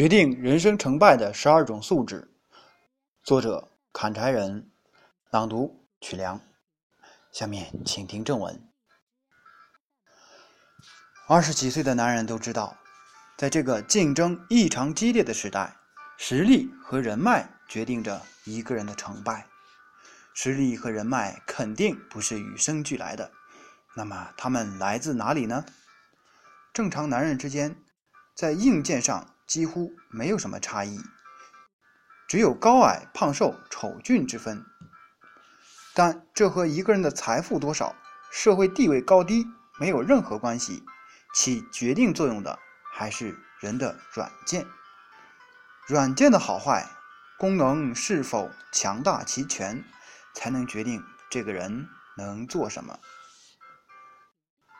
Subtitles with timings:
[0.00, 2.26] 决定人生成败的十二种素质，
[3.22, 4.70] 作者砍柴人，
[5.28, 6.40] 朗读曲良。
[7.32, 8.66] 下面请听正文。
[11.28, 12.78] 二十几岁的男人都知道，
[13.36, 15.76] 在这个竞争异常激烈的时代，
[16.16, 19.46] 实力和人脉决定着一个人的成败。
[20.32, 23.30] 实力和人脉肯定不是与生俱来的，
[23.94, 25.66] 那么他们来自哪里呢？
[26.72, 27.76] 正常男人之间，
[28.34, 29.34] 在硬件上。
[29.50, 31.00] 几乎没有什么差异，
[32.28, 34.64] 只有高矮、胖瘦、丑俊之分。
[35.92, 37.96] 但这和一个人的财富多少、
[38.30, 39.44] 社会地位高低
[39.80, 40.84] 没有任何关系，
[41.34, 42.60] 起决定作用的
[42.92, 44.64] 还是人的软件。
[45.88, 46.86] 软件的好坏、
[47.36, 49.84] 功能是否强大齐全，
[50.32, 53.00] 才能决定这个人能做什么。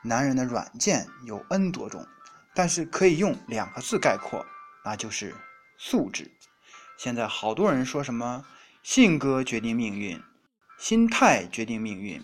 [0.05, 2.07] 男人的软件有 N 多种，
[2.55, 4.47] 但是可以用两个字概括。
[4.85, 5.35] 那就是
[5.79, 6.31] 素质。
[6.99, 8.45] 现在好多人说什么
[8.83, 10.23] 性格决定命运，
[10.79, 12.23] 心态决定命运，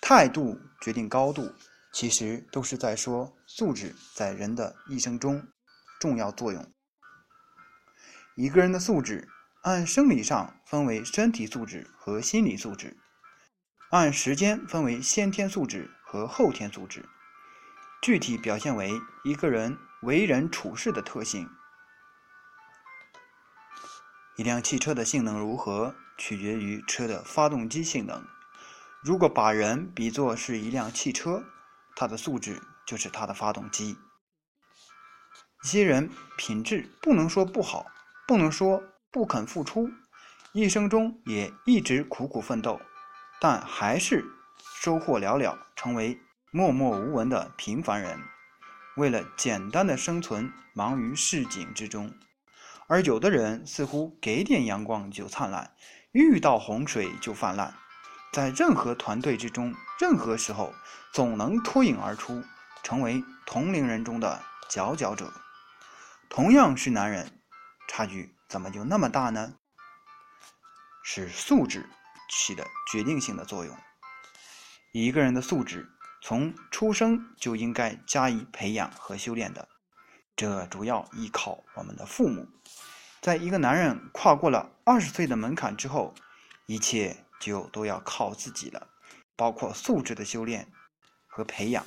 [0.00, 1.52] 态度决定高度，
[1.92, 5.46] 其实都是在说素质在人的一生中
[6.00, 6.72] 重要作用。
[8.34, 9.28] 一个人的素质，
[9.62, 12.96] 按生理上分为身体素质和心理素质，
[13.90, 17.08] 按时间分为先天素质和后天素质，
[18.02, 18.92] 具体表现为
[19.24, 21.48] 一个人为人处事的特性。
[24.36, 28.22] 一辆汽车的性能如何，取决于车的发动机性能。
[29.02, 31.42] 如果把人比作是一辆汽车，
[31.94, 33.96] 它的素质就是它的发动机。
[35.64, 37.86] 一些人品质不能说不好，
[38.28, 39.90] 不能说不肯付出，
[40.52, 42.78] 一生中也一直苦苦奋斗，
[43.40, 44.22] 但还是
[44.82, 46.20] 收获寥寥，成为
[46.50, 48.20] 默默无闻的平凡人。
[48.96, 52.12] 为了简单的生存，忙于市井之中。
[52.88, 55.74] 而有的人似乎给点阳光就灿烂，
[56.12, 57.74] 遇到洪水就泛滥，
[58.32, 60.72] 在任何团队之中，任何时候
[61.12, 62.44] 总能脱颖而出，
[62.82, 65.32] 成为同龄人中的佼佼者。
[66.28, 67.40] 同样是男人，
[67.88, 69.54] 差距怎么就那么大呢？
[71.02, 71.88] 是素质
[72.30, 73.76] 起的决定性的作用。
[74.92, 75.88] 一个人的素质，
[76.22, 79.68] 从出生就应该加以培养和修炼的。
[80.36, 82.46] 这主要依靠我们的父母。
[83.22, 86.14] 在一个男人跨过了二十岁的门槛之后，
[86.66, 88.88] 一切就都要靠自己了，
[89.34, 90.70] 包括素质的修炼
[91.26, 91.84] 和培养。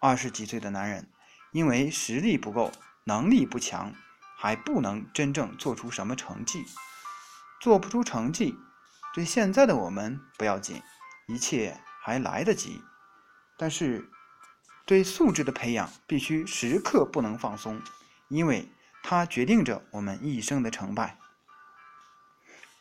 [0.00, 1.08] 二十几岁的男人，
[1.52, 2.70] 因为实力不够，
[3.04, 3.94] 能力不强，
[4.36, 6.66] 还不能真正做出什么成绩。
[7.60, 8.54] 做不出成绩，
[9.14, 10.82] 对现在的我们不要紧，
[11.26, 12.82] 一切还来得及。
[13.56, 14.10] 但是，
[14.86, 17.82] 对素质的培养必须时刻不能放松，
[18.28, 18.68] 因为
[19.02, 21.18] 它决定着我们一生的成败。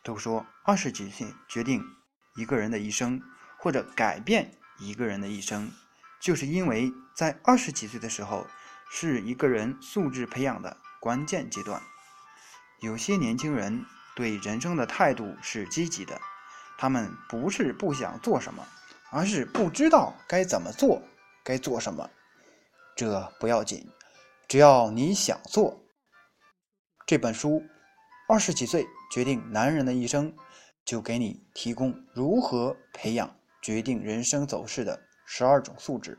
[0.03, 1.83] 都说二十几岁决定
[2.35, 3.19] 一个人的一生，
[3.57, 5.71] 或者改变一个人的一生，
[6.21, 8.45] 就是因为在二十几岁的时候
[8.91, 11.81] 是一个人素质培养的关键阶段。
[12.81, 13.83] 有些年轻人
[14.15, 16.21] 对人生的态度是积极的，
[16.77, 18.63] 他们不是不想做什么，
[19.09, 21.01] 而是不知道该怎么做。
[21.45, 22.09] 该做什么？
[22.95, 23.87] 这不要紧，
[24.47, 25.79] 只要你想做。
[27.05, 27.59] 这本书
[28.27, 30.33] 《二十几岁决定男人的一生》，
[30.83, 36.17] 就给你提供如何培养决定人生走势的十二种素质。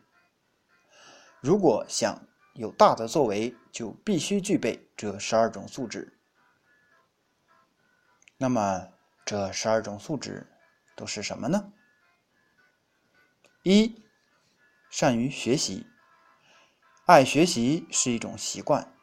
[1.40, 2.16] 如果想
[2.54, 6.16] 有大的作为，就必须具备这十二种素质。
[8.36, 8.88] 那么，
[9.24, 10.46] 这十二种素质
[10.94, 11.72] 都是什么呢？
[13.64, 14.05] 一。
[14.98, 15.84] 善于学习，
[17.04, 18.94] 爱学习是一种习惯。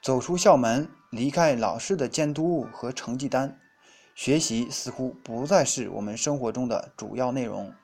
[0.00, 3.58] 走出校门，离开老师的监督和成绩单，
[4.14, 7.74] 学习似乎不再是我们生活中的主要内容。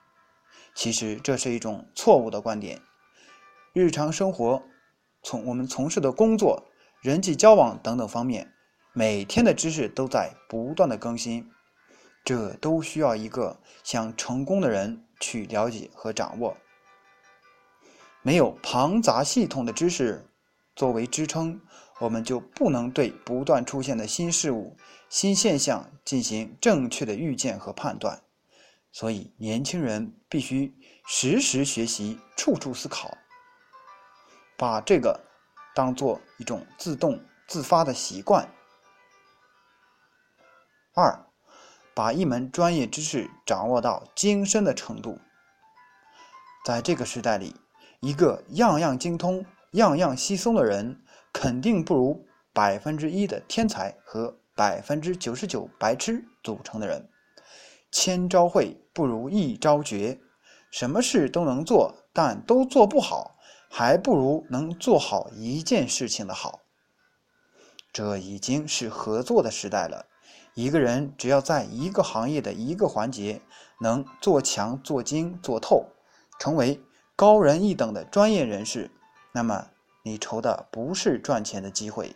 [0.72, 2.80] 其实这是一种错误的观点。
[3.72, 4.62] 日常生活，
[5.24, 6.62] 从我们从事的工作、
[7.00, 8.52] 人际交往等等方面，
[8.92, 11.50] 每天的知识都在不断的更新，
[12.24, 16.56] 这都需要一个想成功的人去了解和掌握。
[18.26, 20.28] 没有庞杂系统的知识
[20.74, 21.60] 作为支撑，
[22.00, 24.76] 我们就不能对不断出现的新事物、
[25.08, 28.20] 新现象进行正确的预见和判断。
[28.90, 30.74] 所以，年轻人必须
[31.06, 33.16] 时时学习，处处思考，
[34.56, 35.20] 把这个
[35.72, 38.52] 当做一种自动自发的习惯。
[40.94, 41.24] 二，
[41.94, 45.20] 把一门专业知识掌握到精深的程度。
[46.64, 47.54] 在这个时代里。
[48.00, 51.00] 一个样样精通、样样稀松的人，
[51.32, 57.08] 肯定不如百分之一的天才和百分之九十九白痴组成的人。
[57.90, 60.18] 千招会不如一招绝，
[60.70, 63.36] 什么事都能做，但都做不好，
[63.70, 66.60] 还不如能做好一件事情的好。
[67.92, 70.06] 这已经是合作的时代了。
[70.54, 73.40] 一个人只要在一个行业的一个环节
[73.80, 75.86] 能做强、做精、做透，
[76.38, 76.80] 成为
[77.16, 78.90] 高人一等的专业人士，
[79.32, 79.70] 那么
[80.02, 82.14] 你愁的不是赚钱的机会，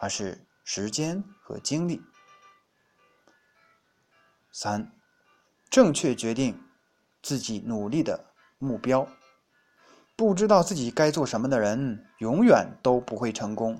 [0.00, 2.00] 而是时间和精力。
[4.50, 4.90] 三。
[5.70, 6.58] 正确决定
[7.22, 8.24] 自己努力的
[8.56, 9.06] 目标。
[10.16, 13.78] 不知道自己该做什么的人，永远都不会成功。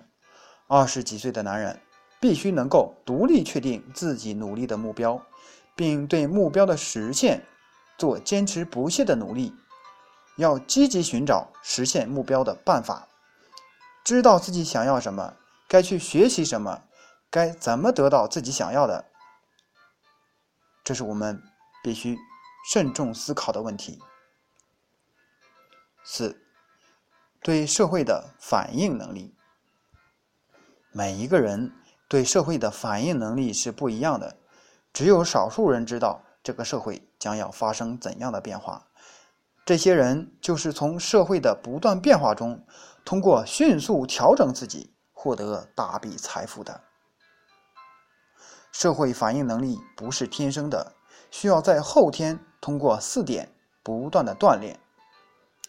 [0.66, 1.80] 二十几岁的男人
[2.20, 5.24] 必须能够独立确定自己努力的目标，
[5.74, 7.42] 并对目标的实现
[7.96, 9.54] 做坚持不懈的努力。
[10.38, 13.06] 要积极寻找实现目标的办法，
[14.02, 15.34] 知道自己想要什么，
[15.68, 16.84] 该去学习什么，
[17.28, 19.04] 该怎么得到自己想要的。
[20.82, 21.42] 这是我们。
[21.80, 22.18] 必须
[22.72, 24.02] 慎重思考的问题。
[26.04, 26.42] 四、
[27.40, 29.32] 对社会的反应能力。
[30.90, 31.72] 每一个人
[32.08, 34.36] 对社会的反应能力是不一样的，
[34.92, 38.87] 只有少数人知道这个社会将要发生怎样的变化。
[39.68, 42.64] 这些人就是从社会的不断变化中，
[43.04, 46.80] 通过迅速调整自己，获得大笔财富的。
[48.72, 50.94] 社会反应能力不是天生的。
[51.30, 54.80] 需要在后天通过四点不断的锻炼。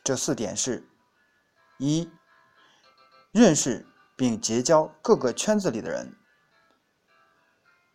[0.02, 0.88] 这四点是：
[1.78, 2.10] 一、
[3.34, 3.86] 认识
[4.16, 6.08] 并结交各个圈子里的人；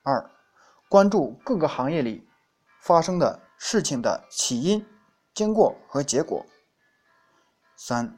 [0.02, 0.30] 二、
[0.90, 2.28] 关注各个行业里
[2.82, 4.86] 发生的事情的起因、
[5.34, 6.46] 经过和结果；
[7.76, 8.16] 三、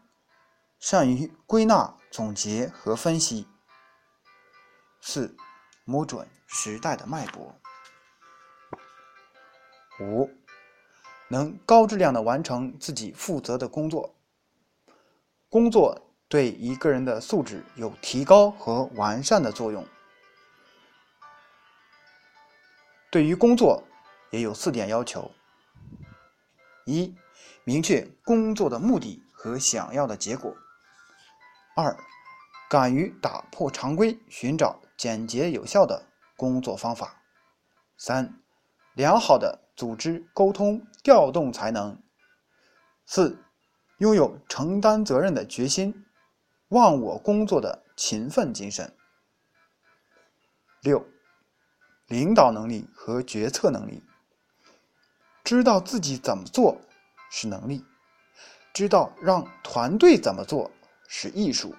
[0.78, 3.46] 善于归纳、总结和分析；
[5.00, 5.34] 四、
[5.84, 7.58] 摸准时代的脉搏。
[10.00, 10.30] 五，
[11.28, 14.14] 能高质量的完成自己负责的工作。
[15.48, 15.98] 工作
[16.28, 19.86] 对一个人的素质有提高和完善的作用。
[23.10, 23.82] 对于工作
[24.30, 25.30] 也有四点要求：
[26.86, 27.14] 一，
[27.64, 30.56] 明确工作的目的和想要的结果；
[31.76, 31.94] 二，
[32.70, 36.06] 敢于打破常规，寻找简洁有效的
[36.36, 37.08] 工作方法；
[37.98, 38.40] 三，
[38.94, 39.66] 良好的。
[39.76, 42.02] 组织沟通、调动才能。
[43.04, 43.44] 四、
[43.98, 46.06] 拥有承担责任的决心，
[46.68, 48.96] 忘我工作的勤奋精神。
[50.80, 51.06] 六、
[52.06, 54.02] 领导能力和决策能力。
[55.46, 56.76] 知道自己怎么做
[57.30, 57.84] 是能力，
[58.74, 60.68] 知道让团队怎么做
[61.06, 61.72] 是艺术。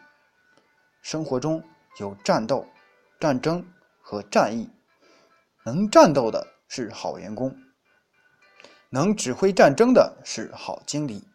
[1.02, 1.62] 生活中
[2.00, 2.66] 有战斗、
[3.20, 3.68] 战争
[4.00, 4.70] 和战役，
[5.66, 7.54] 能战斗的是好员工。
[8.90, 11.28] 能指挥战争的是好经理，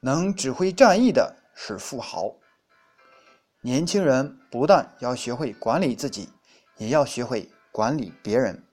[0.00, 2.34] 能指挥战役的是富豪。
[3.60, 6.30] 年轻人不但要学会管理自己，
[6.78, 8.64] 也要学会管理别人。